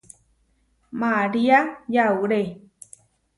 María 1.01 1.59
yauré. 1.87 2.41